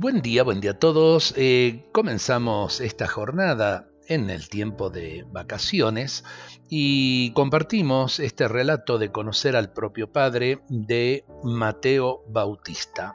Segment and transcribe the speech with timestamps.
[0.00, 1.34] Buen día, buen día a todos.
[1.36, 6.24] Eh, comenzamos esta jornada en el tiempo de vacaciones
[6.70, 13.14] y compartimos este relato de conocer al propio Padre de Mateo Bautista.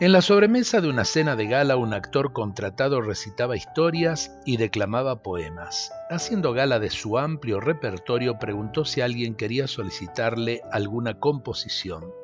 [0.00, 5.22] En la sobremesa de una cena de gala un actor contratado recitaba historias y declamaba
[5.22, 5.92] poemas.
[6.10, 12.21] Haciendo gala de su amplio repertorio preguntó si alguien quería solicitarle alguna composición.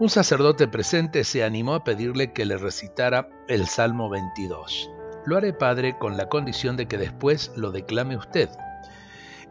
[0.00, 4.88] Un sacerdote presente se animó a pedirle que le recitara el Salmo 22.
[5.26, 8.48] Lo haré, Padre, con la condición de que después lo declame usted.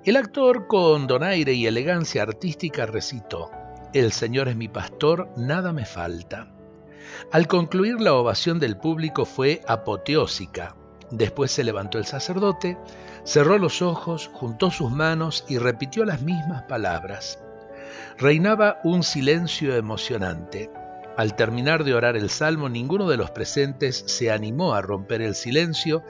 [0.06, 3.52] El actor, con donaire y elegancia artística, recitó,
[3.94, 6.48] El Señor es mi pastor, nada me falta.
[7.34, 10.78] Al concluir la ovación del público fue apoteósica.
[11.12, 12.78] Después se levantó el sacerdote,
[13.26, 17.38] cerró los ojos, juntó sus manos y repitió las mismas palabras.
[18.18, 20.70] Reinaba un silencio emocionante.
[21.18, 25.36] Al terminar de orar el salmo, ninguno de los presentes se animó a romper el
[25.36, 26.04] silencio,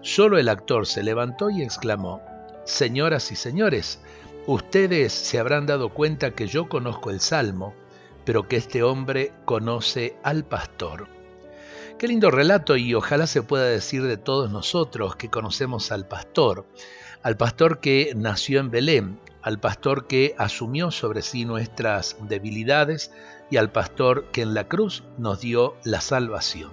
[0.00, 2.22] solo el actor se levantó y exclamó,
[2.64, 4.00] Señoras y señores,
[4.46, 7.74] ustedes se habrán dado cuenta que yo conozco el salmo,
[8.24, 11.08] pero que este hombre conoce al pastor.
[11.98, 16.66] Qué lindo relato y ojalá se pueda decir de todos nosotros que conocemos al pastor,
[17.22, 23.12] al pastor que nació en Belén, al pastor que asumió sobre sí nuestras debilidades
[23.50, 26.72] y al pastor que en la cruz nos dio la salvación.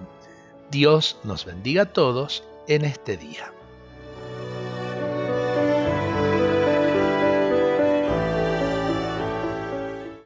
[0.70, 3.52] Dios nos bendiga a todos en este día.